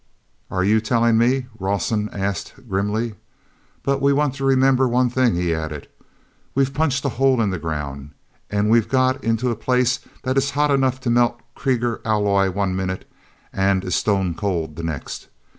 [0.49, 3.13] "Are you telling me?" Rawson asked grimly.
[3.83, 5.87] "But we want to remember one thing," he added:
[6.55, 8.09] "We've punched a hole in the ground,
[8.49, 12.75] and we've got into a place that is hot enough to melt Krieger alloy one
[12.75, 13.07] minute
[13.53, 15.27] and is stone cold the next.